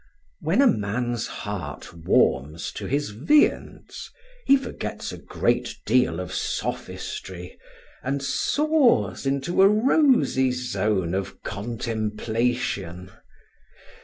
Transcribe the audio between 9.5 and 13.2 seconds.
a rosy zone of contemplation.